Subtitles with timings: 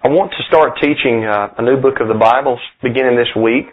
[0.00, 3.68] I want to start teaching uh, a new book of the Bible beginning this week.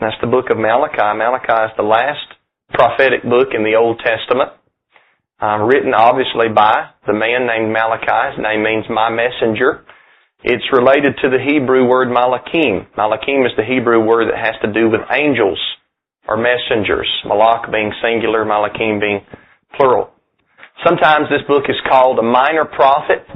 [0.00, 1.04] That's the book of Malachi.
[1.12, 2.24] Malachi is the last
[2.72, 4.56] prophetic book in the Old Testament,
[5.36, 8.08] uh, written obviously by the man named Malachi.
[8.32, 9.84] His name means my messenger.
[10.40, 12.88] It's related to the Hebrew word malakim.
[12.96, 15.60] Malakim is the Hebrew word that has to do with angels
[16.24, 17.08] or messengers.
[17.28, 19.20] Malak being singular, malakim being
[19.76, 20.08] plural.
[20.88, 23.28] Sometimes this book is called a minor prophet.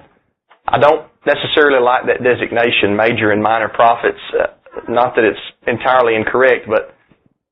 [0.71, 4.23] I don't necessarily like that designation, major and minor prophets.
[4.31, 4.55] Uh,
[4.89, 6.95] not that it's entirely incorrect, but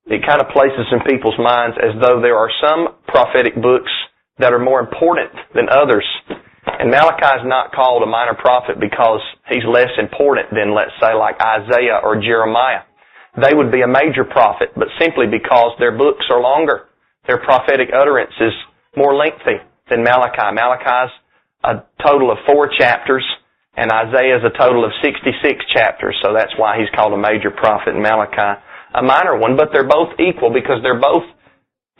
[0.06, 3.90] it kind of places in people's minds as though there are some prophetic books
[4.38, 6.06] that are more important than others.
[6.78, 11.12] And Malachi is not called a minor prophet because he's less important than, let's say,
[11.12, 12.86] like Isaiah or Jeremiah.
[13.34, 16.86] They would be a major prophet, but simply because their books are longer.
[17.26, 18.54] Their prophetic utterance is
[18.96, 19.58] more lengthy
[19.90, 20.54] than Malachi.
[20.54, 21.10] Malachi's
[21.64, 23.24] a total of four chapters
[23.76, 25.38] and Isaiah is a total of 66
[25.72, 28.60] chapters, so that's why he's called a major prophet Malachi
[28.94, 31.24] a minor one, but they're both equal because they're both,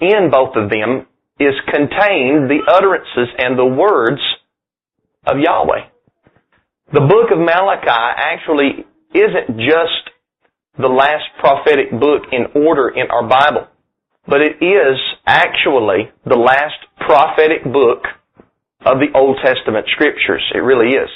[0.00, 1.06] in both of them,
[1.38, 4.20] is contained the utterances and the words
[5.26, 5.86] of Yahweh.
[6.92, 10.10] The book of Malachi actually isn't just
[10.78, 13.68] the last prophetic book in order in our Bible,
[14.26, 18.04] but it is actually the last prophetic book
[18.84, 20.42] of the Old Testament scriptures.
[20.54, 21.10] It really is.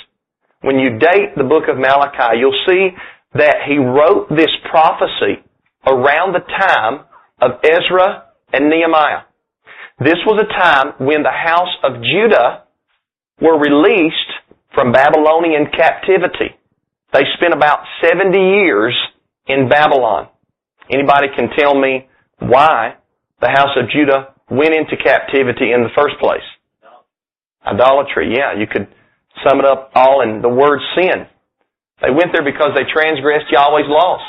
[0.63, 2.91] When you date the book of Malachi, you'll see
[3.35, 5.43] that he wrote this prophecy
[5.87, 7.05] around the time
[7.41, 9.23] of Ezra and Nehemiah.
[9.99, 12.65] This was a time when the house of Judah
[13.41, 14.33] were released
[14.75, 16.57] from Babylonian captivity.
[17.13, 18.97] They spent about 70 years
[19.47, 20.29] in Babylon.
[20.91, 22.95] Anybody can tell me why
[23.41, 26.45] the house of Judah went into captivity in the first place?
[27.67, 28.35] Idolatry.
[28.35, 28.89] Yeah, you could
[29.47, 31.27] sum it up all in the word sin.
[32.03, 34.21] They went there because they transgressed Yahweh's laws.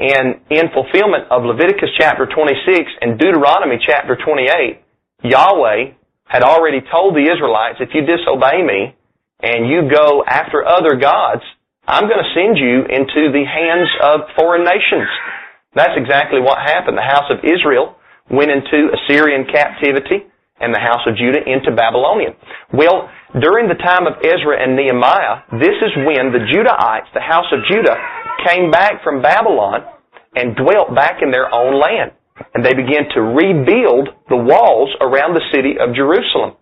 [0.00, 4.80] And in fulfillment of Leviticus chapter 26 and Deuteronomy chapter 28,
[5.24, 5.92] Yahweh
[6.24, 8.96] had already told the Israelites, if you disobey me
[9.42, 11.42] and you go after other gods,
[11.86, 15.10] I'm going to send you into the hands of foreign nations.
[15.74, 16.96] That's exactly what happened.
[16.96, 17.96] The house of Israel
[18.30, 20.29] went into Assyrian captivity
[20.60, 22.36] and the house of Judah into Babylonian.
[22.72, 23.08] Well,
[23.40, 27.64] during the time of Ezra and Nehemiah, this is when the Judahites, the house of
[27.68, 27.96] Judah,
[28.46, 29.84] came back from Babylon
[30.36, 32.12] and dwelt back in their own land.
[32.54, 36.56] And they began to rebuild the walls around the city of Jerusalem.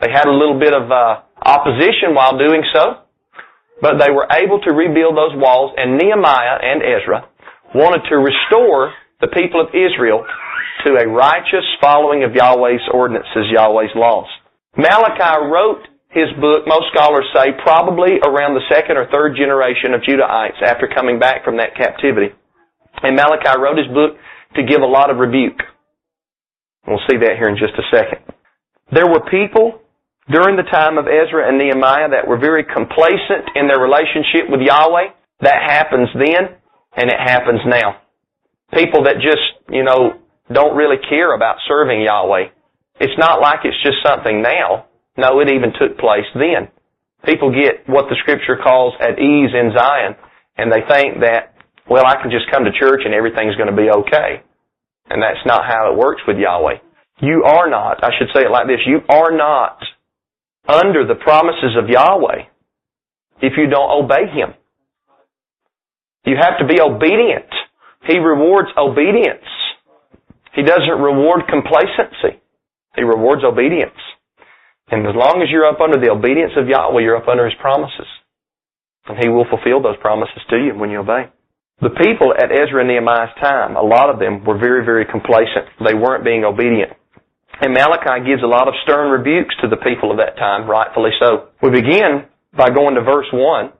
[0.00, 3.02] They had a little bit of uh, opposition while doing so,
[3.80, 7.28] but they were able to rebuild those walls, and Nehemiah and Ezra
[7.74, 10.24] wanted to restore the people of Israel
[10.86, 14.26] to a righteous following of Yahweh's ordinances, Yahweh's laws.
[14.76, 20.02] Malachi wrote his book, most scholars say, probably around the second or third generation of
[20.02, 22.30] Judahites after coming back from that captivity.
[23.02, 24.16] And Malachi wrote his book
[24.54, 25.58] to give a lot of rebuke.
[26.86, 28.22] We'll see that here in just a second.
[28.92, 29.80] There were people
[30.30, 34.60] during the time of Ezra and Nehemiah that were very complacent in their relationship with
[34.60, 35.10] Yahweh.
[35.40, 36.56] That happens then,
[36.96, 38.00] and it happens now.
[38.72, 40.20] People that just, you know,
[40.52, 42.48] don't really care about serving Yahweh.
[43.00, 44.86] It's not like it's just something now.
[45.16, 46.68] No, it even took place then.
[47.24, 50.14] People get what the scripture calls at ease in Zion,
[50.56, 51.54] and they think that,
[51.88, 54.42] well, I can just come to church and everything's going to be okay.
[55.08, 56.78] And that's not how it works with Yahweh.
[57.20, 59.78] You are not, I should say it like this, you are not
[60.68, 62.48] under the promises of Yahweh
[63.40, 64.54] if you don't obey Him.
[66.24, 67.48] You have to be obedient.
[68.06, 69.44] He rewards obedience.
[70.54, 72.40] He doesn't reward complacency.
[72.94, 73.98] He rewards obedience.
[74.90, 77.58] And as long as you're up under the obedience of Yahweh, you're up under His
[77.60, 78.06] promises.
[79.06, 81.26] And He will fulfill those promises to you when you obey.
[81.82, 85.66] The people at Ezra and Nehemiah's time, a lot of them were very, very complacent.
[85.82, 86.94] They weren't being obedient.
[87.60, 91.10] And Malachi gives a lot of stern rebukes to the people of that time, rightfully
[91.18, 91.50] so.
[91.62, 93.72] We begin by going to verse 1.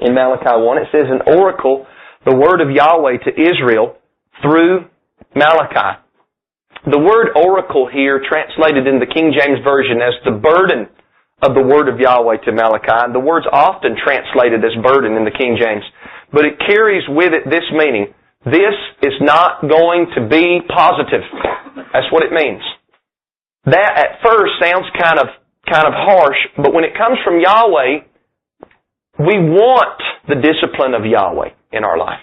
[0.00, 1.86] In Malachi 1, it says, An oracle,
[2.24, 3.96] the word of Yahweh to Israel
[4.40, 4.88] through
[5.34, 6.00] Malachi.
[6.84, 10.88] The word oracle here, translated in the King James Version as the burden
[11.42, 13.12] of the word of Yahweh to Malachi.
[13.12, 15.82] The word's often translated as burden in the King James.
[16.32, 18.14] But it carries with it this meaning.
[18.44, 21.22] This is not going to be positive.
[21.92, 22.62] That's what it means.
[23.64, 25.26] That at first sounds kind of,
[25.70, 28.10] kind of harsh, but when it comes from Yahweh,
[29.18, 32.18] we want the discipline of Yahweh in our life.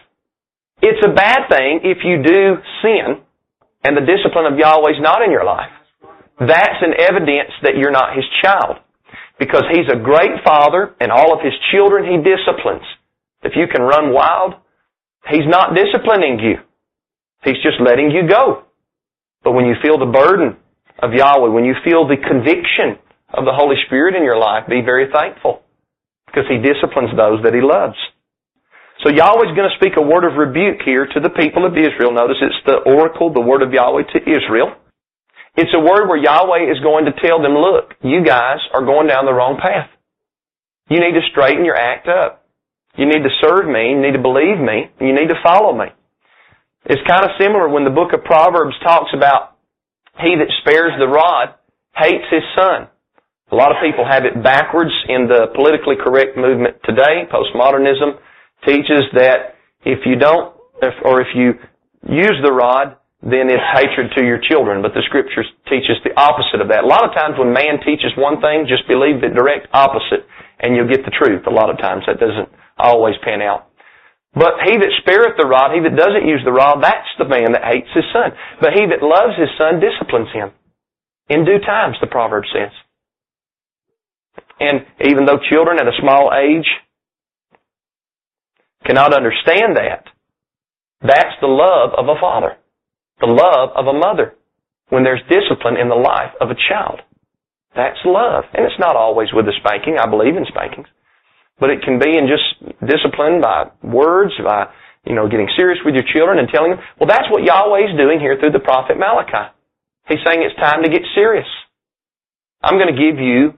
[0.82, 3.22] It's a bad thing if you do sin
[3.84, 5.72] and the discipline of Yahweh is not in your life.
[6.40, 8.78] That's an evidence that you're not His child.
[9.40, 12.84] because He's a great Father and all of His children He disciplines.
[13.44, 14.56] If you can run wild,
[15.30, 16.56] He's not disciplining you.
[17.44, 18.64] He's just letting you go.
[19.44, 20.58] But when you feel the burden
[21.02, 23.00] of Yahweh, when you feel the conviction
[23.34, 25.62] of the Holy Spirit in your life, be very thankful
[26.28, 27.96] because He disciplines those that He loves.
[29.04, 32.12] So Yahweh's going to speak a word of rebuke here to the people of Israel.
[32.12, 34.76] Notice it's the oracle, the word of Yahweh to Israel.
[35.56, 39.08] It's a word where Yahweh is going to tell them, look, you guys are going
[39.08, 39.90] down the wrong path.
[40.90, 42.46] You need to straighten your act up.
[42.98, 45.88] You need to serve me, you need to believe me, you need to follow me.
[46.86, 49.56] It's kind of similar when the book of Proverbs talks about
[50.20, 51.56] he that spares the rod
[51.96, 52.88] hates his son.
[53.52, 57.26] A lot of people have it backwards in the politically correct movement today.
[57.32, 58.20] Postmodernism
[58.66, 61.54] teaches that if you don't, if, or if you
[62.08, 64.82] use the rod, then it's hatred to your children.
[64.82, 66.84] But the scriptures teaches the opposite of that.
[66.84, 70.24] A lot of times when man teaches one thing, just believe the direct opposite
[70.60, 71.44] and you'll get the truth.
[71.48, 72.48] A lot of times that doesn't
[72.80, 73.68] always pan out.
[74.34, 77.52] But he that spareth the rod, he that doesn't use the rod, that's the man
[77.52, 78.32] that hates his son.
[78.62, 80.54] But he that loves his son disciplines him.
[81.28, 82.72] In due times, the proverb says.
[84.60, 86.68] And even though children at a small age
[88.86, 90.06] cannot understand that,
[91.02, 92.58] that's the love of a father.
[93.20, 94.36] The love of a mother.
[94.90, 97.02] When there's discipline in the life of a child.
[97.76, 98.44] That's love.
[98.54, 99.98] And it's not always with a spanking.
[100.00, 100.88] I believe in spankings.
[101.60, 102.44] But it can be in just
[102.82, 104.72] discipline by words, by,
[105.06, 106.80] you know, getting serious with your children and telling them.
[107.00, 109.54] Well, that's what Yahweh is doing here through the prophet Malachi.
[110.08, 111.48] He's saying it's time to get serious.
[112.64, 113.54] I'm going to give you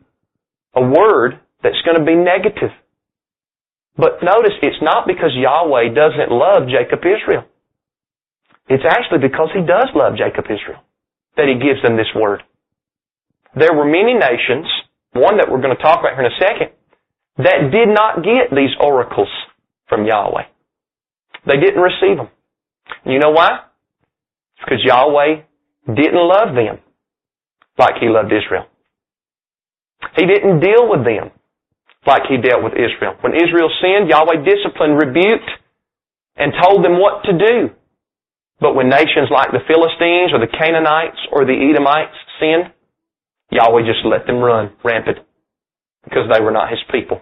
[0.75, 2.75] a word that's going to be negative.
[3.97, 7.43] But notice, it's not because Yahweh doesn't love Jacob Israel.
[8.69, 10.81] It's actually because He does love Jacob Israel
[11.35, 12.43] that He gives them this word.
[13.55, 14.65] There were many nations,
[15.13, 16.69] one that we're going to talk about here in a second,
[17.37, 19.27] that did not get these oracles
[19.89, 20.43] from Yahweh.
[21.47, 22.29] They didn't receive them.
[23.05, 23.59] You know why?
[24.55, 25.43] It's because Yahweh
[25.87, 26.79] didn't love them
[27.77, 28.67] like He loved Israel.
[30.15, 31.31] He didn't deal with them
[32.05, 33.15] like He dealt with Israel.
[33.21, 35.51] When Israel sinned, Yahweh disciplined, rebuked,
[36.35, 37.69] and told them what to do.
[38.59, 42.73] But when nations like the Philistines or the Canaanites or the Edomites sinned,
[43.51, 45.19] Yahweh just let them run rampant
[46.03, 47.21] because they were not His people.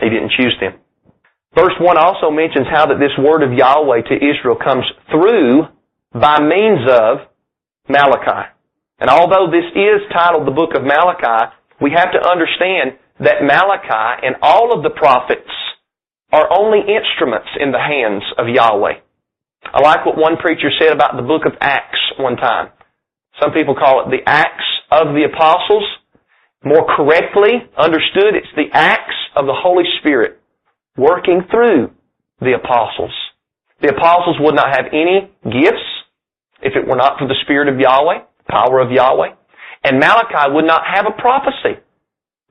[0.00, 0.78] He didn't choose them.
[1.54, 5.68] Verse 1 also mentions how that this word of Yahweh to Israel comes through
[6.12, 7.28] by means of
[7.88, 8.48] Malachi.
[8.98, 14.26] And although this is titled the book of Malachi, we have to understand that Malachi
[14.26, 15.50] and all of the prophets
[16.32, 19.00] are only instruments in the hands of Yahweh.
[19.64, 22.70] I like what one preacher said about the book of Acts one time.
[23.40, 25.84] Some people call it the Acts of the Apostles.
[26.64, 30.40] More correctly understood, it's the acts of the Holy Spirit
[30.96, 31.90] working through
[32.40, 33.12] the apostles.
[33.80, 35.88] The apostles would not have any gifts
[36.62, 39.34] if it were not for the Spirit of Yahweh, power of Yahweh.
[39.84, 41.82] And Malachi would not have a prophecy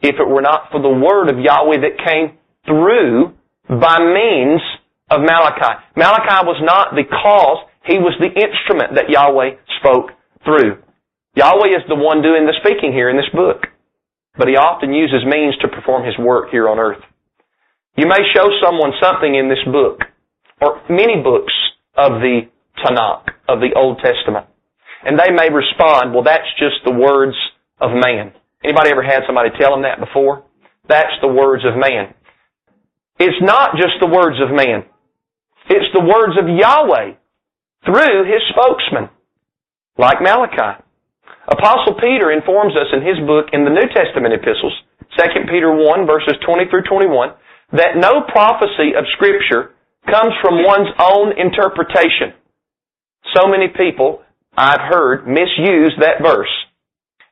[0.01, 3.33] if it were not for the word of Yahweh that came through
[3.69, 4.62] by means
[5.09, 5.81] of Malachi.
[5.95, 10.12] Malachi was not the cause, he was the instrument that Yahweh spoke
[10.44, 10.81] through.
[11.36, 13.71] Yahweh is the one doing the speaking here in this book
[14.38, 17.03] but he often uses means to perform his work here on earth.
[17.98, 20.00] You may show someone something in this book,
[20.62, 21.53] or many books
[21.98, 22.48] of the
[22.79, 24.48] Tanakh, of the Old Testament,
[25.03, 27.36] and they may respond, well, that's just the words
[27.81, 28.34] of man.
[28.63, 30.46] Anybody ever had somebody tell them that before?
[30.88, 32.13] That's the words of man.
[33.20, 34.86] It's not just the words of man.
[35.70, 37.13] It's the words of Yahweh
[37.86, 39.10] through His spokesman,
[39.98, 40.82] like Malachi.
[41.48, 44.74] Apostle Peter informs us in his book in the New Testament epistles,
[45.18, 47.34] 2 Peter 1 verses 20 through 21,
[47.74, 49.74] that no prophecy of Scripture
[50.06, 52.34] comes from one's own interpretation.
[53.36, 54.22] So many people,
[54.56, 56.51] I've heard, misuse that verse.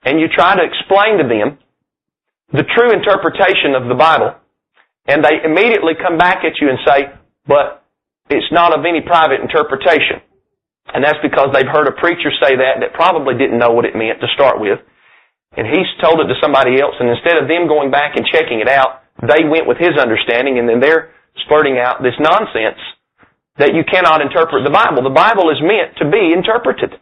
[0.04, 1.60] And you try to explain to them
[2.52, 4.34] the true interpretation of the Bible,
[5.08, 7.14] and they immediately come back at you and say,
[7.46, 7.84] but
[8.30, 10.22] it's not of any private interpretation.
[10.94, 13.94] And that's because they've heard a preacher say that that probably didn't know what it
[13.94, 14.80] meant to start with.
[15.58, 18.62] And he's told it to somebody else, and instead of them going back and checking
[18.62, 21.12] it out, they went with his understanding, and then they're
[21.46, 22.80] spurting out this nonsense
[23.58, 25.04] that you cannot interpret the Bible.
[25.04, 26.98] The Bible is meant to be interpreted.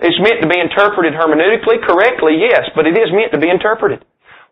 [0.00, 4.04] It's meant to be interpreted hermeneutically, correctly, yes, but it is meant to be interpreted.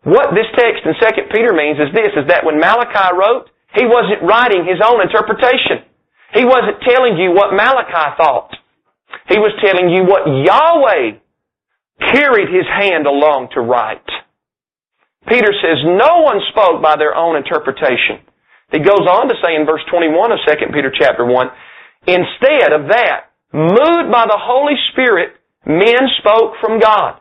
[0.03, 3.85] What this text in 2 Peter means is this, is that when Malachi wrote, he
[3.85, 5.85] wasn't writing his own interpretation.
[6.33, 8.53] He wasn't telling you what Malachi thought.
[9.27, 11.17] He was telling you what Yahweh
[12.13, 14.05] carried his hand along to write.
[15.27, 18.21] Peter says, no one spoke by their own interpretation.
[18.71, 21.47] He goes on to say in verse 21 of 2 Peter chapter 1,
[22.07, 25.33] instead of that, moved by the Holy Spirit,
[25.65, 27.19] men spoke from God.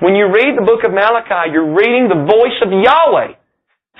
[0.00, 3.34] When you read the book of Malachi, you're reading the voice of Yahweh.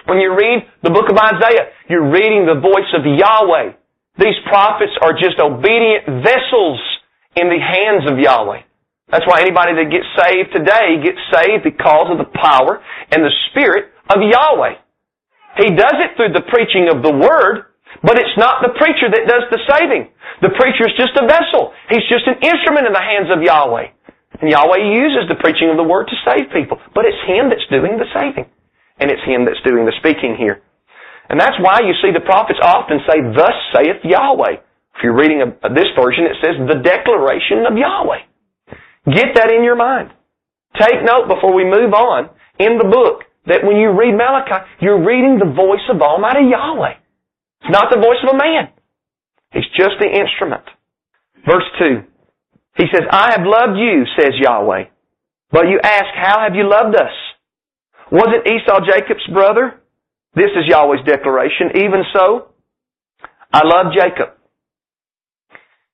[0.06, 3.75] When you read the book of Isaiah, you're reading the voice of Yahweh.
[4.18, 6.78] These prophets are just obedient vessels
[7.35, 8.62] in the hands of Yahweh.
[9.11, 13.32] That's why anybody that gets saved today gets saved because of the power and the
[13.50, 14.75] Spirit of Yahweh.
[15.56, 17.67] He does it through the preaching of the Word,
[18.02, 20.12] but it's not the preacher that does the saving.
[20.42, 21.75] The preacher is just a vessel.
[21.90, 23.90] He's just an instrument in the hands of Yahweh.
[24.38, 27.66] And Yahweh uses the preaching of the Word to save people, but it's Him that's
[27.73, 28.47] doing the saving.
[29.02, 30.62] And it's Him that's doing the speaking here.
[31.28, 34.62] And that's why you see the prophets often say, Thus saith Yahweh.
[34.97, 38.18] If you're reading this version, it says, the declaration of Yahweh.
[39.14, 40.11] Get that in your mind.
[40.75, 45.04] Take note before we move on in the book that when you read Malachi, you're
[45.04, 46.95] reading the voice of Almighty Yahweh.
[47.62, 48.70] It's not the voice of a man.
[49.52, 50.64] It's just the instrument.
[51.46, 52.02] Verse 2.
[52.76, 54.84] He says, I have loved you, says Yahweh.
[55.50, 57.12] But you ask, how have you loved us?
[58.12, 59.80] Wasn't Esau Jacob's brother?
[60.34, 61.74] This is Yahweh's declaration.
[61.74, 62.48] Even so,
[63.52, 64.34] I love Jacob.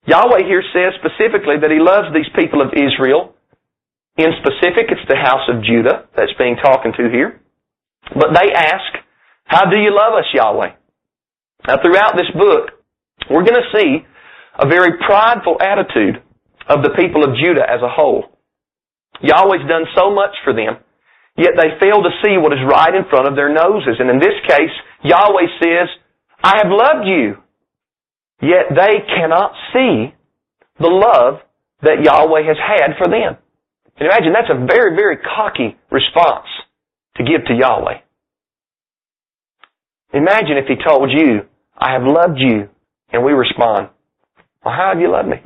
[0.06, 3.34] Yahweh here says specifically that He loves these people of Israel.
[4.16, 7.40] In specific, it's the house of Judah that's being talked to here.
[8.14, 9.00] But they ask,
[9.44, 10.76] how do you love us, Yahweh?
[11.66, 12.70] Now throughout this book,
[13.30, 14.04] we're going to see
[14.58, 16.22] a very prideful attitude
[16.68, 18.24] of the people of Judah as a whole.
[19.22, 20.76] Yahweh's done so much for them,
[21.36, 23.96] yet they fail to see what is right in front of their noses.
[23.98, 25.88] And in this case, Yahweh says,
[26.42, 27.36] I have loved you.
[28.42, 30.12] Yet they cannot see
[30.78, 31.40] the love
[31.82, 33.38] that Yahweh has had for them.
[33.96, 36.46] And imagine that's a very, very cocky response
[37.16, 38.00] to give to Yahweh.
[40.12, 41.42] Imagine if he told you,
[41.76, 42.68] I have loved you,
[43.12, 43.90] and we respond,
[44.64, 45.36] well, how have you loved me?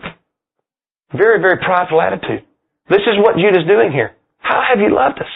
[1.12, 2.44] Very, very prideful attitude.
[2.88, 4.16] This is what Judah's doing here.
[4.38, 5.35] How have you loved us?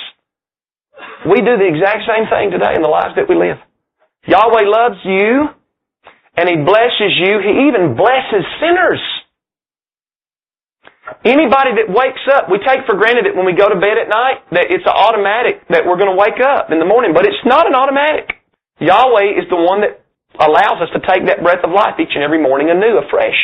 [1.27, 3.57] We do the exact same thing today in the lives that we live.
[4.27, 5.49] Yahweh loves you,
[6.37, 7.41] and He blesses you.
[7.41, 9.01] He even blesses sinners.
[11.25, 14.09] Anybody that wakes up, we take for granted that when we go to bed at
[14.09, 17.43] night, that it's automatic that we're going to wake up in the morning, but it's
[17.45, 18.39] not an automatic.
[18.79, 20.02] Yahweh is the one that
[20.41, 23.41] allows us to take that breath of life each and every morning anew, afresh.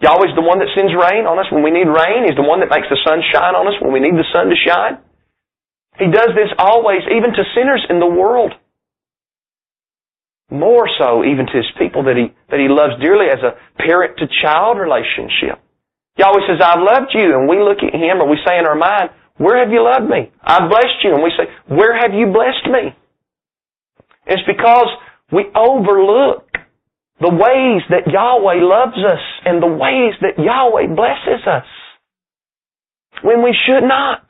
[0.00, 2.26] Yahweh's the one that sends rain on us when we need rain.
[2.26, 4.46] He's the one that makes the sun shine on us when we need the sun
[4.46, 5.02] to shine.
[5.98, 8.54] He does this always, even to sinners in the world.
[10.50, 14.16] More so even to His people that He, that He loves dearly as a parent
[14.22, 15.58] to child relationship.
[16.16, 17.34] Yahweh says, I've loved you.
[17.34, 20.06] And we look at Him or we say in our mind, where have you loved
[20.06, 20.30] me?
[20.42, 21.14] I've blessed you.
[21.14, 22.94] And we say, where have you blessed me?
[24.26, 24.88] It's because
[25.32, 26.48] we overlook
[27.20, 31.66] the ways that Yahweh loves us and the ways that Yahweh blesses us.
[33.22, 34.24] When we should not.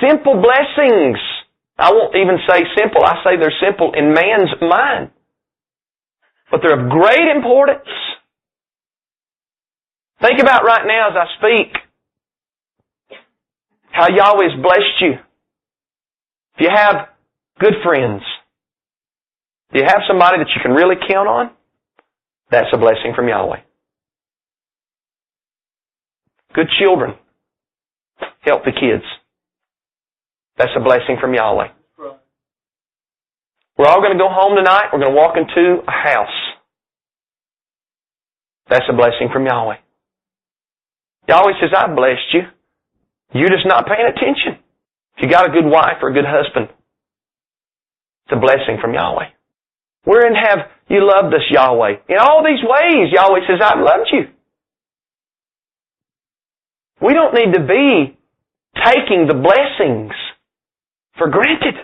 [0.00, 1.18] Simple blessings.
[1.78, 3.02] I won't even say simple.
[3.04, 5.10] I say they're simple in man's mind.
[6.50, 7.88] But they're of great importance.
[10.20, 11.76] Think about right now as I speak
[13.92, 15.12] how Yahweh has blessed you.
[16.54, 17.08] If you have
[17.58, 18.22] good friends,
[19.72, 21.50] do you have somebody that you can really count on?
[22.50, 23.60] That's a blessing from Yahweh.
[26.54, 27.14] Good children.
[28.40, 29.04] Healthy kids.
[30.56, 31.68] That's a blessing from Yahweh.
[33.78, 34.90] We're all going to go home tonight.
[34.92, 36.38] We're going to walk into a house.
[38.68, 39.76] That's a blessing from Yahweh.
[41.28, 42.42] Yahweh says, I've blessed you.
[43.32, 44.62] You're just not paying attention.
[45.16, 46.68] If you got a good wife or a good husband,
[48.26, 49.26] it's a blessing from Yahweh.
[50.04, 51.96] Wherein have you loved us, Yahweh?
[52.08, 54.22] In all these ways, Yahweh says, I've loved you.
[57.02, 58.18] We don't need to be
[58.84, 60.12] taking the blessings
[61.16, 61.74] for granted.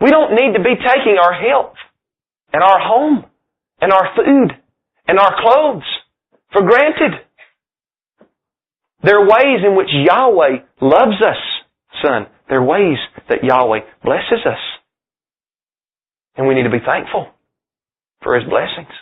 [0.00, 1.74] We don't need to be taking our health
[2.52, 3.24] and our home
[3.80, 4.52] and our food
[5.06, 5.84] and our clothes
[6.52, 7.20] for granted.
[9.02, 11.36] There are ways in which Yahweh loves us,
[12.02, 12.26] son.
[12.48, 14.58] There are ways that Yahweh blesses us.
[16.38, 17.26] And we need to be thankful
[18.22, 18.94] for His blessings.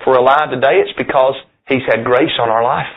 [0.00, 1.34] If we're alive today, it's because
[1.68, 2.90] He's had grace on our life.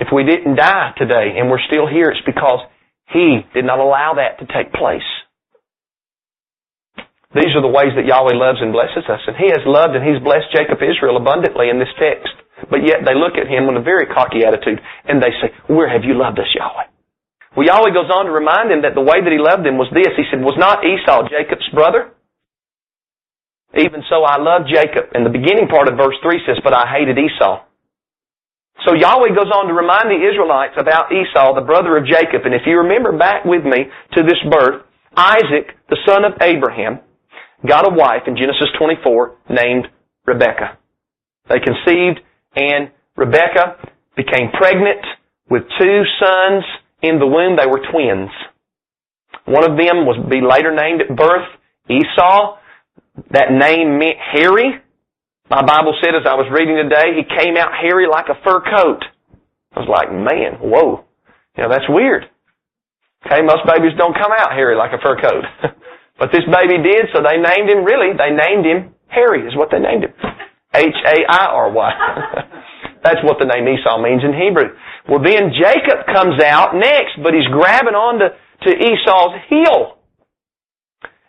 [0.00, 2.64] If we didn't die today and we're still here, it's because
[3.12, 5.06] He did not allow that to take place.
[7.34, 9.20] These are the ways that Yahweh loves and blesses us.
[9.26, 12.32] And He has loved and He's blessed Jacob Israel abundantly in this text.
[12.70, 15.90] But yet they look at Him with a very cocky attitude and they say, Where
[15.90, 16.93] have you loved us, Yahweh?
[17.54, 19.86] Well, Yahweh goes on to remind him that the way that he loved him was
[19.94, 20.10] this.
[20.18, 22.10] He said, was not Esau Jacob's brother?
[23.78, 25.14] Even so, I love Jacob.
[25.14, 27.62] And the beginning part of verse 3 says, but I hated Esau.
[28.82, 32.42] So Yahweh goes on to remind the Israelites about Esau, the brother of Jacob.
[32.44, 33.86] And if you remember back with me
[34.18, 34.82] to this birth,
[35.16, 36.98] Isaac, the son of Abraham,
[37.66, 39.86] got a wife in Genesis 24 named
[40.26, 40.76] Rebekah.
[41.48, 42.20] They conceived
[42.56, 43.78] and Rebekah
[44.16, 45.04] became pregnant
[45.48, 46.64] with two sons
[47.04, 47.56] in the womb.
[47.56, 48.32] They were twins.
[49.44, 51.48] One of them was be later named at birth
[51.88, 52.58] Esau.
[53.30, 54.80] That name meant hairy.
[55.50, 58.64] My Bible said as I was reading today, he came out hairy like a fur
[58.64, 59.04] coat.
[59.76, 61.04] I was like, man, whoa.
[61.56, 62.24] You know, that's weird.
[63.26, 65.44] Okay, most babies don't come out hairy like a fur coat.
[66.18, 69.70] but this baby did, so they named him, really, they named him Harry is what
[69.70, 70.14] they named him.
[70.74, 71.90] H-A-I-R-Y.
[73.04, 74.72] That's what the name Esau means in Hebrew.
[75.06, 80.00] Well then Jacob comes out next, but he's grabbing onto to Esau's heel.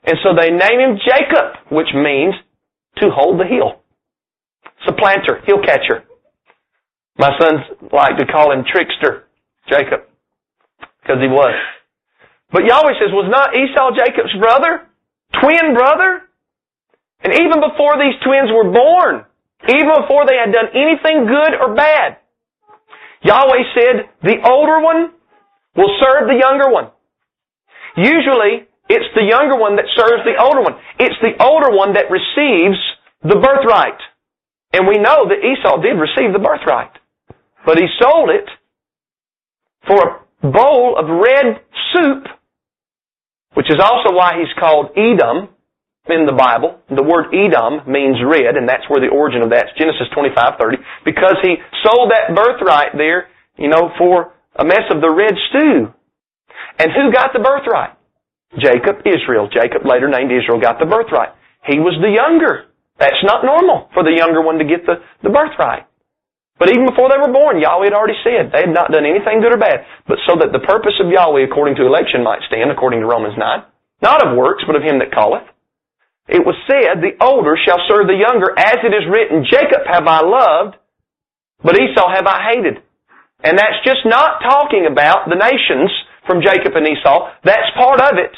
[0.06, 2.34] And so they name him Jacob, which means
[3.02, 3.82] to hold the heel.
[4.86, 6.06] Supplanter, heel catcher.
[7.18, 9.28] My sons like to call him trickster,
[9.68, 10.08] Jacob,
[11.02, 11.56] because he was.
[12.52, 14.88] But Yahweh says, was not Esau Jacob's brother?
[15.42, 16.22] Twin brother?
[17.22, 19.26] And even before these twins were born,
[19.70, 22.18] even before they had done anything good or bad.
[23.24, 25.12] Yahweh said, the older one
[25.76, 26.92] will serve the younger one.
[27.98, 30.76] Usually, it's the younger one that serves the older one.
[31.00, 32.78] It's the older one that receives
[33.24, 34.00] the birthright.
[34.74, 36.92] And we know that Esau did receive the birthright.
[37.66, 38.46] But he sold it
[39.88, 41.62] for a bowl of red
[41.94, 42.28] soup,
[43.54, 45.50] which is also why he's called Edom,
[46.08, 46.80] in the Bible.
[46.90, 50.78] The word Edom means red, and that's where the origin of that's Genesis 25:30.
[51.04, 55.94] Because he sold that birthright there, you know, for a mess of the red stew.
[56.80, 57.96] And who got the birthright?
[58.60, 59.50] Jacob, Israel.
[59.52, 61.34] Jacob, later named Israel, got the birthright.
[61.66, 62.72] He was the younger.
[63.00, 65.88] That's not normal for the younger one to get the, the birthright.
[66.58, 69.44] But even before they were born, Yahweh had already said they had not done anything
[69.44, 72.72] good or bad, but so that the purpose of Yahweh according to election might stand,
[72.72, 73.44] according to Romans 9,
[74.02, 75.44] not of works, but of him that calleth.
[76.28, 80.08] It was said, the older shall serve the younger, as it is written, Jacob have
[80.08, 80.76] I loved,
[81.62, 82.82] but Esau have I hated.
[83.44, 85.94] And that's just not talking about the nations
[86.26, 87.30] from Jacob and Esau.
[87.44, 88.34] That's part of it.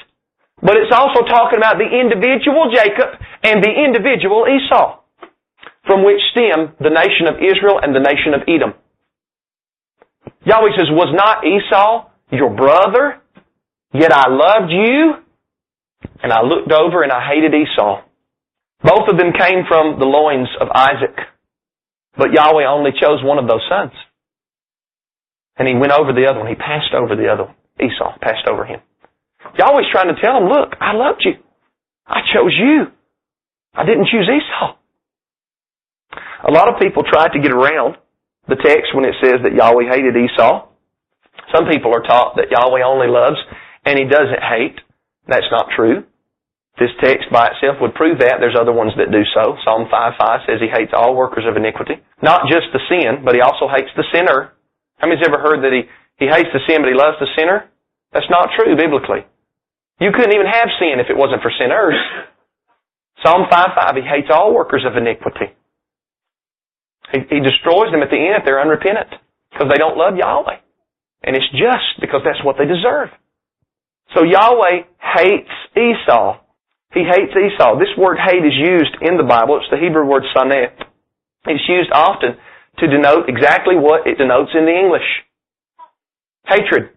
[0.59, 4.99] But it's also talking about the individual Jacob and the individual Esau,
[5.85, 8.73] from which stem the nation of Israel and the nation of Edom.
[10.43, 13.21] Yahweh says, was not Esau your brother?
[13.93, 15.23] Yet I loved you
[16.23, 18.01] and I looked over and I hated Esau.
[18.83, 21.17] Both of them came from the loins of Isaac.
[22.17, 23.93] But Yahweh only chose one of those sons.
[25.57, 26.47] And he went over the other one.
[26.47, 27.55] He passed over the other one.
[27.79, 28.81] Esau passed over him.
[29.57, 31.33] Yahweh's trying to tell him, look, I loved you.
[32.05, 32.87] I chose you.
[33.73, 34.77] I didn't choose Esau.
[36.47, 37.97] A lot of people try to get around
[38.47, 40.67] the text when it says that Yahweh hated Esau.
[41.53, 43.37] Some people are taught that Yahweh only loves
[43.85, 44.79] and he doesn't hate.
[45.27, 46.03] That's not true.
[46.79, 48.37] This text by itself would prove that.
[48.39, 49.57] There's other ones that do so.
[49.65, 51.97] Psalm 5.5 says he hates all workers of iniquity.
[52.21, 54.53] Not just the sin, but he also hates the sinner.
[55.01, 55.89] How many's ever heard that he,
[56.21, 57.65] he hates the sin, but he loves the sinner?
[58.13, 59.25] That's not true biblically.
[59.99, 61.97] You couldn't even have sin if it wasn't for sinners.
[63.25, 65.57] Psalm 5.5, he hates all workers of iniquity.
[67.11, 69.17] He, he destroys them at the end if they're unrepentant
[69.49, 70.61] because they don't love Yahweh.
[71.25, 73.09] And it's just because that's what they deserve.
[74.15, 76.39] So Yahweh hates Esau.
[76.93, 77.79] He hates Esau.
[77.79, 79.59] This word hate is used in the Bible.
[79.59, 80.71] It's the Hebrew word saneh.
[81.45, 82.37] It's used often
[82.79, 85.07] to denote exactly what it denotes in the English.
[86.47, 86.95] Hatred.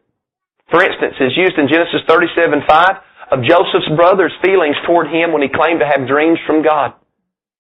[0.71, 2.89] For instance, is used in Genesis 37, 5
[3.33, 6.95] of Joseph's brother's feelings toward him when he claimed to have dreams from God.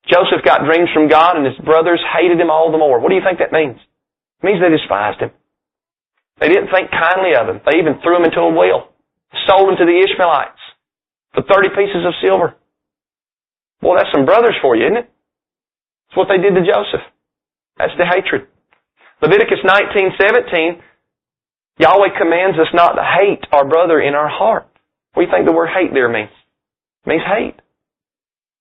[0.06, 2.98] Joseph got dreams from God and his brothers hated him all the more.
[3.00, 3.78] What do you think that means?
[3.78, 5.30] It means they despised him.
[6.38, 7.60] They didn't think kindly of him.
[7.66, 8.89] They even threw him into a well
[9.46, 10.60] sold them to the Ishmaelites
[11.34, 12.56] for 30 pieces of silver.
[13.82, 15.10] Well, that's some brothers for you, isn't it?
[16.08, 17.06] That's what they did to Joseph.
[17.78, 18.46] That's the hatred.
[19.22, 20.82] Leviticus 19:17,
[21.78, 24.66] Yahweh commands us not to hate our brother in our heart.
[25.14, 26.30] What do you think the word hate there means?
[27.04, 27.56] It means hate.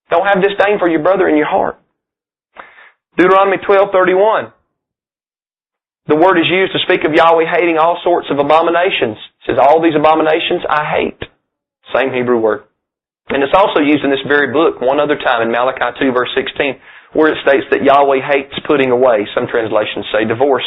[0.09, 1.79] Don't have disdain for your brother in your heart.
[3.17, 4.53] Deuteronomy 12:31.
[6.07, 9.17] The word is used to speak of Yahweh hating all sorts of abominations.
[9.41, 11.21] It says, all these abominations I hate.
[11.95, 12.63] Same Hebrew word.
[13.29, 16.29] And it's also used in this very book one other time in Malachi 2 verse
[16.35, 16.79] 16
[17.13, 19.25] where it states that Yahweh hates putting away.
[19.33, 20.65] Some translations say divorce.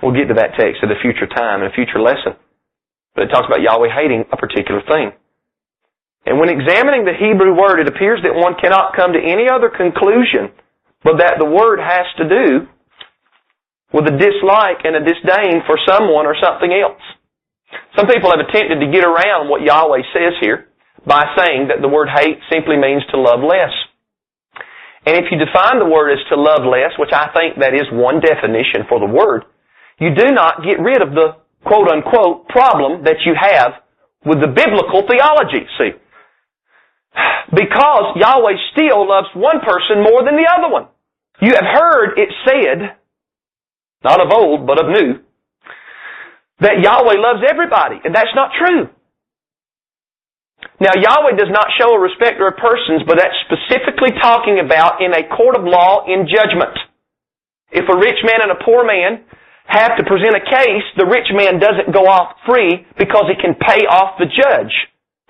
[0.00, 2.40] We'll get to that text at a future time, in a future lesson.
[3.14, 5.12] but it talks about Yahweh hating a particular thing.
[6.24, 9.68] And when examining the Hebrew word, it appears that one cannot come to any other
[9.68, 10.52] conclusion
[11.04, 12.66] but that the word has to do
[13.92, 17.00] with a dislike and a disdain for someone or something else.
[17.96, 20.68] Some people have attempted to get around what Yahweh says here
[21.06, 23.72] by saying that the word hate simply means to love less.
[25.06, 27.88] And if you define the word as to love less, which I think that is
[27.90, 29.44] one definition for the word,
[29.98, 33.80] you do not get rid of the quote unquote problem that you have
[34.24, 35.96] with the biblical theology, see.
[37.50, 40.88] Because Yahweh still loves one person more than the other one.
[41.40, 42.96] You have heard it said,
[44.04, 45.20] not of old, but of new,
[46.60, 48.90] that Yahweh loves everybody, and that's not true.
[50.80, 55.14] Now, Yahweh does not show a respecter of persons, but that's specifically talking about in
[55.14, 56.74] a court of law in judgment.
[57.70, 59.22] If a rich man and a poor man
[59.66, 63.54] have to present a case, the rich man doesn't go off free because he can
[63.54, 64.72] pay off the judge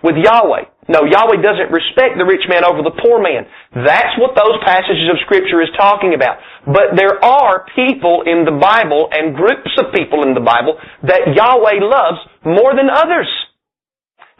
[0.03, 0.65] with Yahweh.
[0.89, 3.45] No, Yahweh doesn't respect the rich man over the poor man.
[3.77, 6.41] That's what those passages of Scripture is talking about.
[6.65, 11.35] But there are people in the Bible and groups of people in the Bible that
[11.37, 13.29] Yahweh loves more than others.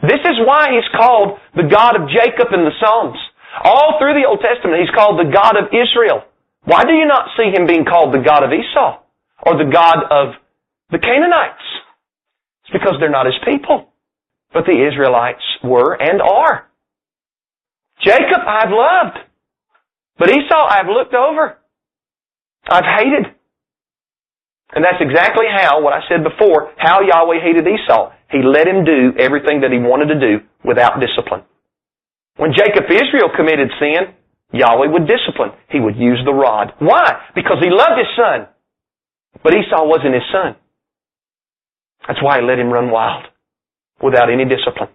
[0.01, 3.19] This is why He's called the God of Jacob in the Psalms.
[3.61, 6.23] All through the Old Testament, He's called the God of Israel.
[6.63, 9.03] Why do you not see Him being called the God of Esau?
[9.45, 10.39] Or the God of
[10.89, 11.67] the Canaanites?
[12.63, 13.88] It's because they're not His people.
[14.53, 16.67] But the Israelites were and are.
[18.03, 19.17] Jacob I've loved.
[20.17, 21.57] But Esau I've looked over.
[22.69, 23.35] I've hated.
[24.73, 28.11] And that's exactly how, what I said before, how Yahweh hated Esau.
[28.29, 31.41] He let him do everything that he wanted to do without discipline.
[32.37, 34.13] When Jacob Israel committed sin,
[34.53, 35.51] Yahweh would discipline.
[35.69, 36.73] He would use the rod.
[36.79, 37.21] Why?
[37.33, 38.47] Because he loved his son.
[39.43, 40.55] But Esau wasn't his son.
[42.07, 43.25] That's why he let him run wild
[44.01, 44.89] without any discipline.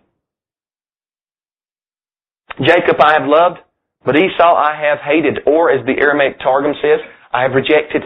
[2.62, 3.58] Jacob I have loved,
[4.04, 7.00] but Esau I have hated, or as the Aramaic Targum says,
[7.32, 8.02] I have rejected.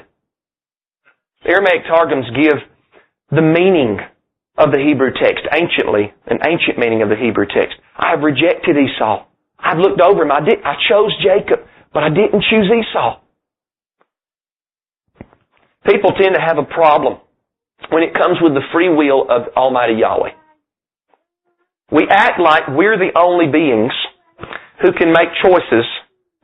[1.45, 2.57] The Aramaic Targums give
[3.31, 3.99] the meaning
[4.57, 7.77] of the Hebrew text, anciently, an ancient meaning of the Hebrew text.
[7.97, 9.27] I have rejected Esau.
[9.59, 10.33] I've looked over him.
[10.33, 13.21] I did, I chose Jacob, but I didn't choose Esau.
[15.87, 17.19] People tend to have a problem
[17.91, 20.31] when it comes with the free will of Almighty Yahweh.
[21.91, 23.93] We act like we're the only beings
[24.83, 25.87] who can make choices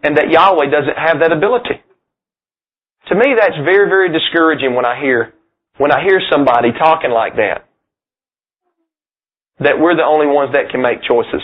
[0.03, 1.81] and that Yahweh doesn't have that ability.
[3.09, 5.35] To me, that's very, very discouraging when I hear,
[5.77, 7.69] when I hear somebody talking like that.
[9.61, 11.43] That we're the only ones that can make choices.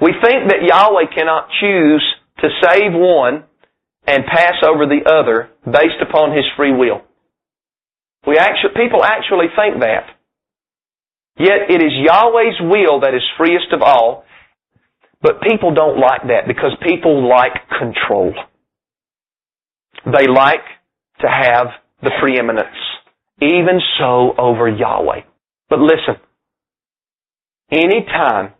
[0.00, 2.02] We think that Yahweh cannot choose
[2.40, 3.44] to save one
[4.06, 7.02] and pass over the other based upon His free will.
[8.26, 10.11] We actually, people actually think that.
[11.38, 14.24] Yet it is Yahweh's will that is freest of all.
[15.22, 18.34] But people don't like that because people like control.
[20.04, 20.64] They like
[21.20, 21.68] to have
[22.02, 22.76] the preeminence.
[23.40, 25.20] Even so over Yahweh.
[25.70, 26.16] But listen,
[27.70, 28.52] anytime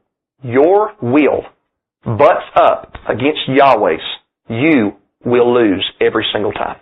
[0.43, 1.43] your will
[2.05, 4.01] butts up against Yahweh's,
[4.49, 4.93] you
[5.25, 6.79] will lose every single time.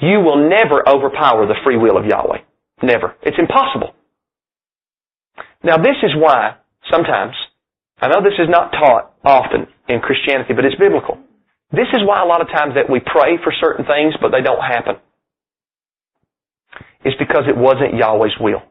[0.00, 2.38] You will never overpower the free will of Yahweh.
[2.82, 3.16] Never.
[3.22, 3.94] It's impossible.
[5.62, 6.56] Now this is why
[6.90, 7.34] sometimes,
[8.00, 11.18] I know this is not taught often in Christianity, but it's biblical.
[11.72, 14.40] This is why a lot of times that we pray for certain things, but they
[14.40, 14.96] don't happen.
[17.04, 18.62] It's because it wasn't Yahweh's will.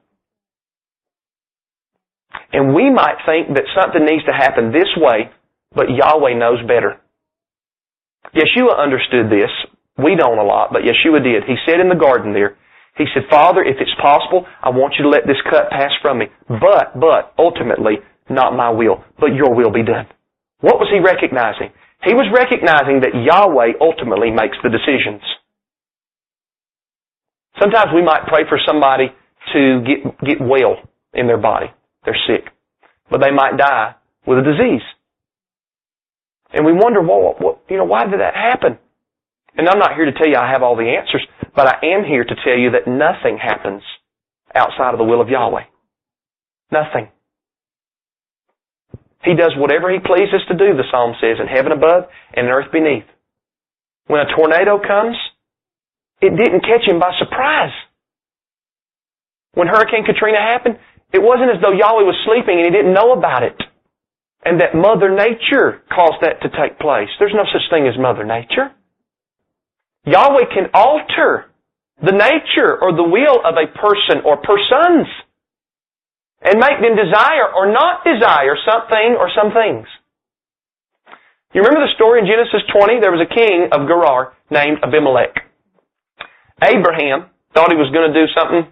[2.52, 5.30] And we might think that something needs to happen this way,
[5.76, 6.98] but Yahweh knows better.
[8.34, 9.52] Yeshua understood this.
[9.98, 11.44] We don't a lot, but Yeshua did.
[11.44, 12.58] He said in the garden there,
[12.98, 16.20] he said, Father, if it's possible, I want you to let this cup pass from
[16.20, 16.26] me.
[16.50, 20.08] But, but, ultimately, not my will, but your will be done.
[20.62, 21.72] What was he recognizing?
[22.04, 25.22] He was recognizing that Yahweh ultimately makes the decisions.
[27.60, 29.14] Sometimes we might pray for somebody
[29.54, 30.78] to get, get well
[31.14, 31.68] in their body.
[32.06, 32.46] They're sick.
[33.10, 34.86] But they might die with a disease.
[36.54, 38.78] And we wonder, well, what, you know, why did that happen?
[39.58, 42.06] And I'm not here to tell you I have all the answers, but I am
[42.06, 43.82] here to tell you that nothing happens
[44.54, 45.66] outside of the will of Yahweh.
[46.72, 47.10] Nothing.
[49.24, 52.54] He does whatever He pleases to do, the Psalm says, in heaven above and in
[52.54, 53.10] earth beneath.
[54.06, 55.18] When a tornado comes,
[56.22, 57.74] it didn't catch Him by surprise.
[59.54, 60.78] When Hurricane Katrina happened,
[61.12, 63.58] it wasn't as though Yahweh was sleeping and He didn't know about it.
[64.46, 67.10] And that Mother Nature caused that to take place.
[67.18, 68.72] There's no such thing as Mother Nature.
[70.08, 71.52] Yahweh can alter
[72.00, 75.08] the nature or the will of a person or persons
[76.42, 79.88] and make them desire or not desire something or some things.
[81.54, 83.02] You remember the story in Genesis 20?
[83.02, 85.44] There was a king of Gerar named Abimelech.
[86.64, 88.64] Abraham thought he was going to do something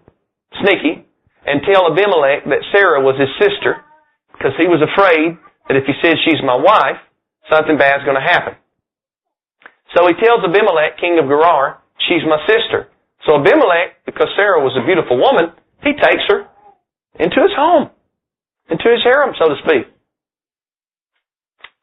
[0.61, 1.03] sneaky
[1.45, 3.83] and tell Abimelech that Sarah was his sister
[4.31, 5.35] because he was afraid
[5.67, 7.01] that if he said she's my wife,
[7.49, 8.55] something bad's going to happen.
[9.95, 12.91] So he tells Abimelech, king of Gerar, she's my sister.
[13.25, 16.45] So Abimelech, because Sarah was a beautiful woman, he takes her
[17.15, 17.89] into his home,
[18.69, 19.87] into his harem, so to speak.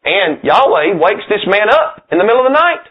[0.05, 2.85] And Yahweh wakes this man up in the middle of the night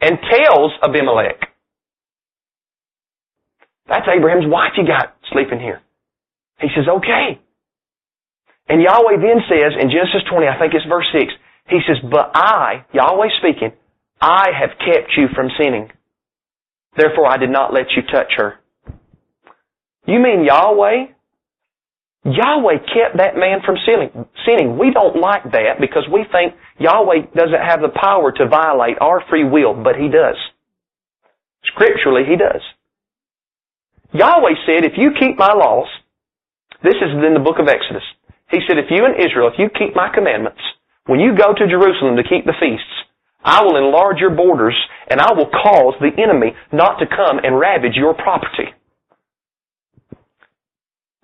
[0.00, 1.38] and tells Abimelech,
[3.86, 5.80] that's Abraham's wife you got sleeping here.
[6.60, 7.40] He says, okay.
[8.68, 11.32] And Yahweh then says in Genesis 20, I think it's verse 6,
[11.68, 13.72] he says, but I, Yahweh speaking,
[14.20, 15.90] I have kept you from sinning.
[16.96, 18.54] Therefore I did not let you touch her.
[20.06, 21.12] You mean Yahweh?
[22.24, 24.78] Yahweh kept that man from sinning.
[24.78, 29.22] We don't like that because we think Yahweh doesn't have the power to violate our
[29.28, 30.36] free will, but He does.
[31.64, 32.62] Scripturally, He does.
[34.12, 35.88] Yahweh said, if you keep my laws,
[36.82, 38.02] this is in the book of Exodus.
[38.50, 40.60] He said, if you in Israel, if you keep my commandments,
[41.08, 43.08] when you go to Jerusalem to keep the feasts,
[43.40, 44.76] I will enlarge your borders
[45.08, 48.76] and I will cause the enemy not to come and ravage your property.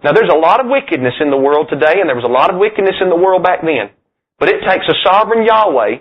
[0.03, 2.49] Now there's a lot of wickedness in the world today and there was a lot
[2.49, 3.92] of wickedness in the world back then.
[4.40, 6.01] But it takes a sovereign Yahweh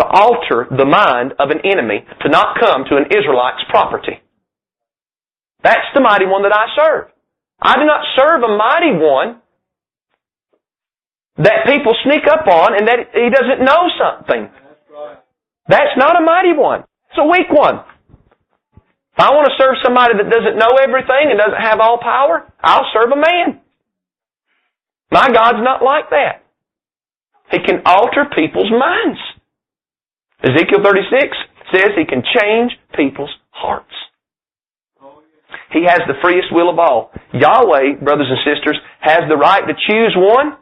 [0.00, 4.24] to alter the mind of an enemy to not come to an Israelite's property.
[5.62, 7.12] That's the mighty one that I serve.
[7.60, 9.44] I do not serve a mighty one
[11.38, 14.50] that people sneak up on and that he doesn't know something.
[15.68, 16.82] That's not a mighty one.
[17.10, 17.84] It's a weak one.
[19.14, 22.46] If I want to serve somebody that doesn't know everything and doesn't have all power,
[22.62, 23.60] I'll serve a man.
[25.10, 26.42] My God's not like that.
[27.50, 29.18] He can alter people's minds.
[30.42, 31.36] Ezekiel 36
[31.72, 33.94] says he can change people's hearts.
[35.72, 37.10] He has the freest will of all.
[37.32, 40.56] Yahweh, brothers and sisters, has the right to choose one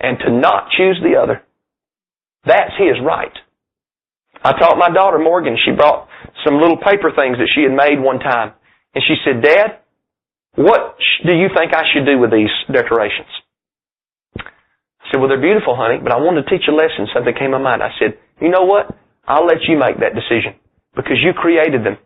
[0.00, 1.42] and to not choose the other.
[2.44, 3.32] That's His right.
[4.44, 6.08] I taught my daughter Morgan, she brought
[6.44, 8.52] some little paper things that she had made one time.
[8.94, 9.78] And she said, Dad,
[10.54, 13.30] what do you think I should do with these decorations?
[14.36, 17.06] I said, well, they're beautiful, honey, but I wanted to teach a lesson.
[17.14, 17.82] Something came to my mind.
[17.82, 18.90] I said, you know what?
[19.26, 20.58] I'll let you make that decision
[20.96, 21.96] because you created them.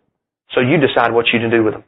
[0.55, 1.85] So you decide what you to do with them.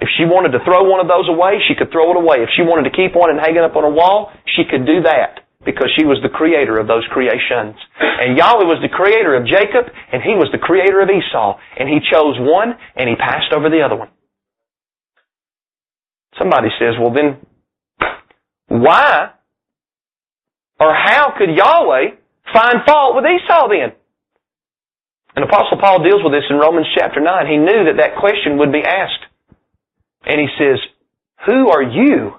[0.00, 2.40] If she wanted to throw one of those away, she could throw it away.
[2.40, 4.88] If she wanted to keep one and hang it up on a wall, she could
[4.88, 7.76] do that because she was the creator of those creations.
[8.00, 11.60] And Yahweh was the creator of Jacob and he was the creator of Esau.
[11.76, 14.08] And he chose one and he passed over the other one.
[16.40, 17.44] Somebody says, well then,
[18.68, 19.36] why
[20.80, 22.16] or how could Yahweh
[22.54, 23.92] find fault with Esau then?
[25.36, 27.46] And Apostle Paul deals with this in Romans chapter 9.
[27.46, 29.29] He knew that that question would be asked.
[30.24, 30.78] And he says,
[31.46, 32.34] Who are you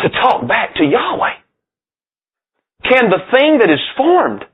[0.00, 1.36] to talk back to Yahweh?
[2.88, 4.44] Can the thing that is formed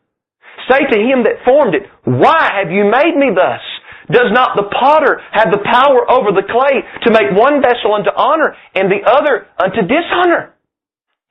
[0.70, 3.60] say to him that formed it, Why have you made me thus?
[4.10, 8.10] Does not the potter have the power over the clay to make one vessel unto
[8.10, 10.54] honor and the other unto dishonor?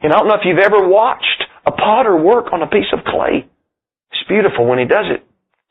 [0.02, 3.06] And I don't know if you've ever watched a potter work on a piece of
[3.06, 3.46] clay.
[4.12, 5.22] It's beautiful when he does it.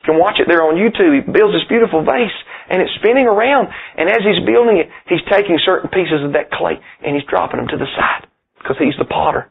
[0.00, 1.12] You can watch it there on YouTube.
[1.12, 2.36] He builds this beautiful vase
[2.70, 3.68] and it's spinning around.
[3.98, 7.58] And as he's building it, he's taking certain pieces of that clay and he's dropping
[7.58, 9.50] them to the side because he's the potter.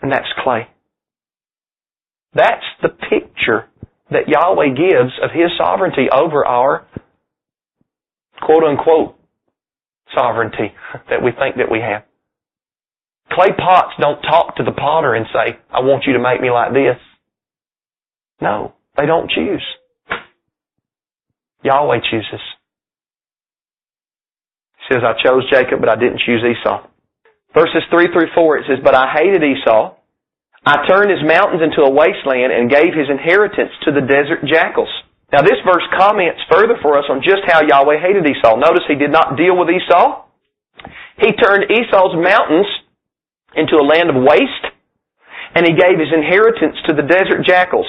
[0.00, 0.66] And that's clay.
[2.32, 3.68] That's the picture
[4.10, 6.86] that Yahweh gives of His sovereignty over our
[8.40, 9.16] quote unquote
[10.16, 10.72] sovereignty
[11.08, 12.02] that we think that we have.
[13.32, 16.50] Clay pots don't talk to the potter and say, I want you to make me
[16.50, 16.98] like this.
[18.40, 19.62] No, they don't choose.
[21.62, 22.40] Yahweh chooses.
[24.78, 26.86] He says, I chose Jacob, but I didn't choose Esau.
[27.54, 29.96] Verses 3 through 4, it says, But I hated Esau.
[30.64, 34.92] I turned his mountains into a wasteland and gave his inheritance to the desert jackals.
[35.32, 38.56] Now this verse comments further for us on just how Yahweh hated Esau.
[38.56, 40.26] Notice he did not deal with Esau.
[41.18, 42.66] He turned Esau's mountains
[43.54, 44.66] into a land of waste,
[45.54, 47.86] and he gave his inheritance to the desert jackals.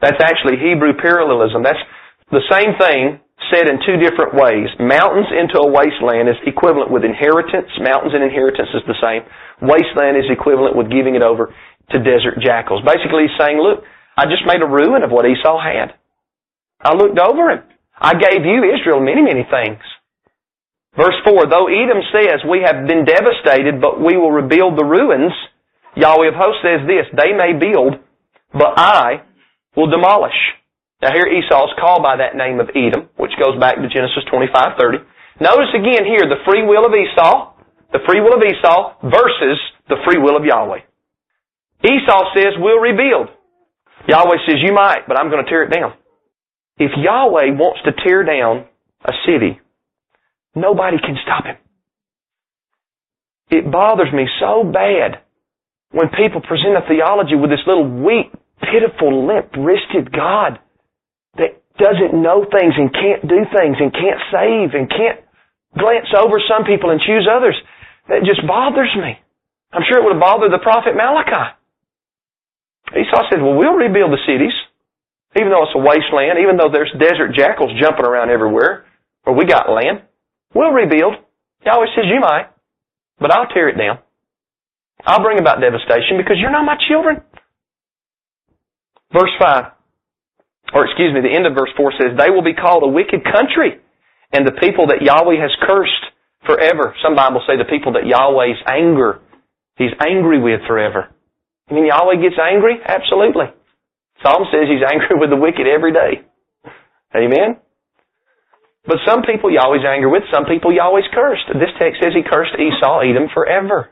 [0.00, 1.62] That's actually Hebrew parallelism.
[1.62, 1.80] That's
[2.30, 3.20] the same thing
[3.52, 4.66] said in two different ways.
[4.80, 7.70] Mountains into a wasteland is equivalent with inheritance.
[7.78, 9.22] Mountains and inheritance is the same.
[9.62, 11.54] Wasteland is equivalent with giving it over
[11.92, 12.82] to desert jackals.
[12.82, 13.84] Basically he's saying, look,
[14.16, 15.94] I just made a ruin of what Esau had.
[16.80, 17.62] I looked over him.
[17.98, 19.80] I gave you, Israel, many, many things.
[20.96, 25.32] Verse 4, though Edom says, we have been devastated, but we will rebuild the ruins,
[25.94, 28.00] Yahweh of hosts says this, they may build,
[28.52, 29.22] but I
[29.76, 30.36] will demolish.
[31.02, 34.24] Now here Esau is called by that name of Edom, which goes back to Genesis
[34.32, 35.04] 25:30.
[35.40, 37.52] Notice again here the free will of Esau,
[37.92, 40.80] the free will of Esau versus the free will of Yahweh.
[41.84, 43.28] Esau says, we'll rebuild.
[44.08, 45.92] Yahweh says, you might, but I'm going to tear it down.
[46.78, 48.66] If Yahweh wants to tear down
[49.04, 49.60] a city,
[50.54, 51.56] nobody can stop him.
[53.50, 55.20] It bothers me so bad
[55.92, 60.58] when people present a theology with this little weak, pitiful, limp-wristed God
[61.38, 65.20] that doesn't know things and can't do things and can't save and can't
[65.76, 67.56] glance over some people and choose others.
[68.08, 69.18] That just bothers me.
[69.72, 71.56] I'm sure it would have bothered the prophet Malachi.
[72.94, 74.54] Esau said, well, we'll rebuild the cities,
[75.36, 78.86] even though it's a wasteland, even though there's desert jackals jumping around everywhere,
[79.24, 80.02] but we got land.
[80.54, 81.14] We'll rebuild.
[81.66, 82.46] Yahweh says, you might,
[83.18, 83.98] but I'll tear it down.
[85.04, 87.22] I'll bring about devastation because you're not my children.
[89.12, 89.64] Verse 5,
[90.74, 93.22] or excuse me, the end of verse 4 says, They will be called a wicked
[93.22, 93.78] country,
[94.32, 96.04] and the people that Yahweh has cursed
[96.46, 96.94] forever.
[97.02, 99.20] Some Bibles say the people that Yahweh's anger,
[99.76, 101.12] He's angry with forever.
[101.68, 102.80] I mean Yahweh gets angry?
[102.82, 103.52] Absolutely.
[104.22, 106.24] Psalm says He's angry with the wicked every day.
[107.14, 107.60] Amen?
[108.86, 111.46] But some people Yahweh's angry with, some people Yahweh's cursed.
[111.54, 113.90] This text says He cursed Esau, Edom forever.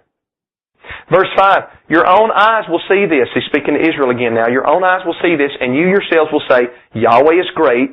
[1.11, 3.29] Verse 5, your own eyes will see this.
[3.35, 4.49] He's speaking to Israel again now.
[4.49, 7.93] Your own eyes will see this, and you yourselves will say, Yahweh is great,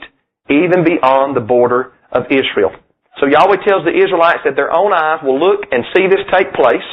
[0.50, 2.72] even beyond the border of Israel.
[3.20, 6.54] So Yahweh tells the Israelites that their own eyes will look and see this take
[6.54, 6.88] place,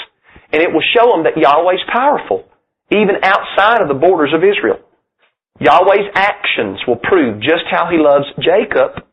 [0.53, 2.51] and it will show them that Yahweh is powerful,
[2.91, 4.83] even outside of the borders of Israel.
[5.61, 9.07] Yahweh's actions will prove just how He loves Jacob,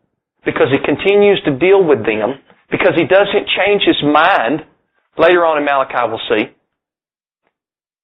[0.45, 4.65] because He continues to deal with them, because He doesn't change His mind.
[5.17, 6.53] Later on in Malachi we'll see.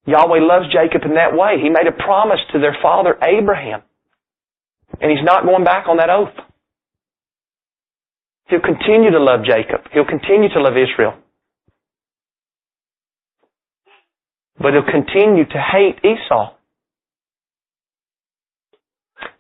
[0.06, 1.62] Yahweh loves Jacob in that way.
[1.62, 3.82] He made a promise to their father Abraham.
[5.00, 6.34] And he's not going back on that oath.
[8.48, 9.88] He'll continue to love Jacob.
[9.94, 11.14] He'll continue to love Israel.
[14.60, 16.54] But he'll continue to hate Esau.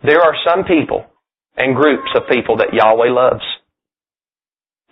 [0.03, 1.05] There are some people
[1.57, 3.43] and groups of people that Yahweh loves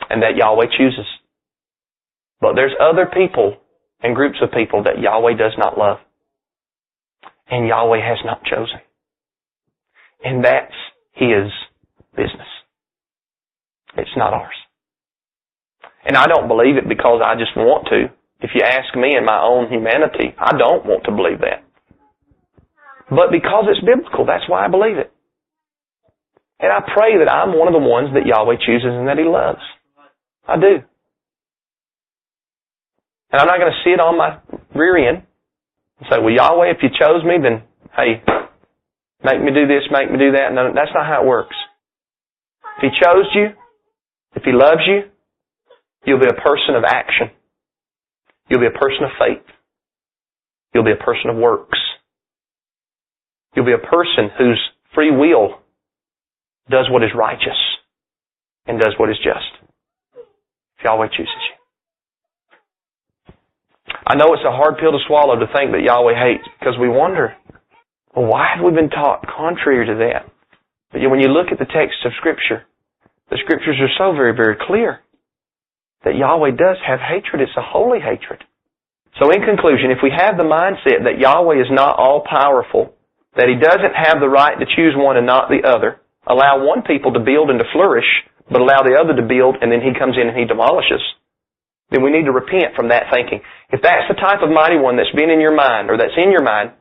[0.09, 1.05] and that Yahweh chooses.
[2.41, 3.57] But there's other people
[4.01, 5.97] and groups of people that Yahweh does not love.
[7.49, 8.79] And Yahweh has not chosen.
[10.23, 10.73] And that's
[11.13, 11.51] His
[12.15, 12.47] business.
[13.97, 14.55] It's not ours.
[16.05, 18.09] And I don't believe it because I just want to.
[18.41, 21.63] If you ask me in my own humanity, I don't want to believe that.
[23.09, 25.11] But because it's biblical, that's why I believe it.
[26.59, 29.23] And I pray that I'm one of the ones that Yahweh chooses and that He
[29.23, 29.63] loves.
[30.47, 30.83] I do.
[33.31, 34.39] And I'm not going to sit on my
[34.75, 35.23] rear end
[35.99, 37.63] and say, well, Yahweh, if you chose me, then,
[37.95, 38.23] hey,
[39.23, 40.53] make me do this, make me do that.
[40.53, 41.55] No, that's not how it works.
[42.77, 43.47] If He chose you,
[44.35, 45.09] if He loves you,
[46.05, 47.29] you'll be a person of action.
[48.49, 49.45] You'll be a person of faith.
[50.73, 51.77] You'll be a person of works.
[53.55, 54.59] You'll be a person whose
[54.95, 55.59] free will
[56.69, 57.57] does what is righteous
[58.65, 59.51] and does what is just.
[60.77, 61.58] If Yahweh chooses you.
[64.07, 66.89] I know it's a hard pill to swallow to think that Yahweh hates because we
[66.89, 67.35] wonder,
[68.15, 70.31] well, why have we been taught contrary to that?
[70.91, 72.65] But when you look at the text of Scripture,
[73.29, 75.01] the Scriptures are so very, very clear
[76.03, 77.41] that Yahweh does have hatred.
[77.41, 78.43] It's a holy hatred.
[79.21, 82.95] So in conclusion, if we have the mindset that Yahweh is not all powerful,
[83.35, 86.81] that He doesn't have the right to choose one and not the other, allow one
[86.81, 88.07] people to build and to flourish,
[88.49, 91.03] but allow the other to build and then He comes in and He demolishes,
[91.91, 93.41] then we need to repent from that thinking.
[93.71, 96.31] If that's the type of mighty one that's been in your mind or that's in
[96.31, 96.71] your mind,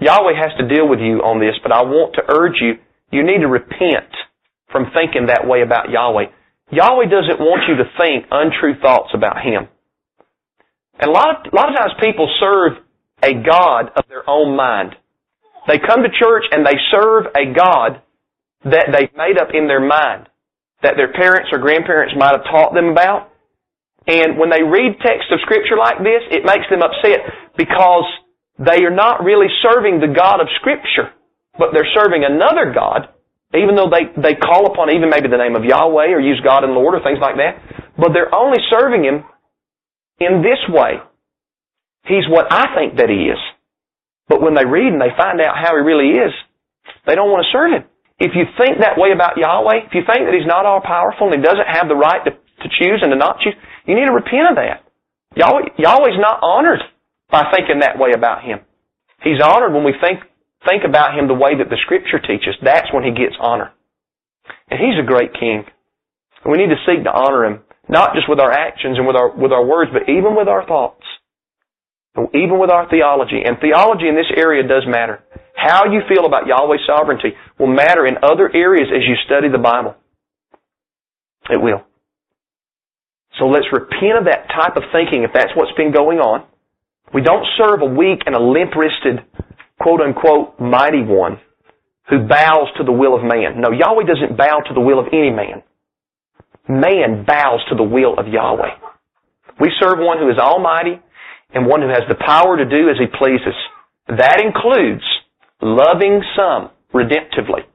[0.00, 2.78] Yahweh has to deal with you on this, but I want to urge you,
[3.10, 4.10] you need to repent
[4.70, 6.26] from thinking that way about Yahweh.
[6.70, 9.68] Yahweh doesn't want you to think untrue thoughts about Him.
[10.98, 12.78] And a lot of, a lot of times people serve
[13.22, 14.96] a God of their own mind.
[15.68, 18.02] They come to church and they serve a God
[18.64, 20.28] that they've made up in their mind,
[20.82, 23.31] that their parents or grandparents might have taught them about,
[24.06, 28.06] and when they read text of scripture like this, it makes them upset because
[28.58, 31.14] they are not really serving the God of scripture,
[31.58, 33.08] but they're serving another God,
[33.54, 36.64] even though they, they call upon even maybe the name of Yahweh or use God
[36.64, 37.62] and Lord or things like that,
[37.96, 39.22] but they're only serving Him
[40.18, 40.98] in this way.
[42.06, 43.38] He's what I think that He is.
[44.26, 46.34] But when they read and they find out how He really is,
[47.06, 47.84] they don't want to serve Him.
[48.18, 51.30] if you think that way about Yahweh, if you think that He's not all powerful
[51.30, 53.54] and He doesn't have the right to, to choose and to not choose,
[53.86, 54.84] you need to repent of that.
[55.36, 56.80] Yahweh, Yahweh's not honored
[57.30, 58.60] by thinking that way about Him.
[59.22, 60.20] He's honored when we think,
[60.68, 62.54] think about Him the way that the Scripture teaches.
[62.62, 63.72] That's when He gets honor.
[64.70, 65.64] And He's a great King.
[66.44, 69.30] We need to seek to honor Him, not just with our actions and with our,
[69.34, 71.04] with our words, but even with our thoughts.
[72.34, 73.40] Even with our theology.
[73.42, 75.24] And theology in this area does matter.
[75.56, 79.58] How you feel about Yahweh's sovereignty will matter in other areas as you study the
[79.58, 79.94] Bible.
[81.48, 81.82] It will.
[83.42, 86.46] So let's repent of that type of thinking if that's what's been going on.
[87.12, 89.18] We don't serve a weak and a limp-wristed,
[89.80, 91.40] quote unquote, mighty one
[92.08, 93.58] who bows to the will of man.
[93.58, 95.66] No, Yahweh doesn't bow to the will of any man.
[96.68, 98.78] Man bows to the will of Yahweh.
[99.58, 101.02] We serve one who is almighty
[101.52, 103.58] and one who has the power to do as he pleases.
[104.06, 105.02] That includes
[105.60, 107.66] loving some redemptively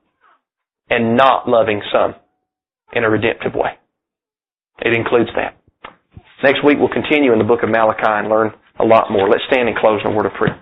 [0.89, 2.15] and not loving some
[2.93, 3.75] in a redemptive way.
[4.79, 5.57] It includes that.
[6.43, 9.27] Next week we'll continue in the book of Malachi and learn a lot more.
[9.27, 10.61] Let's stand and close in a word of prayer.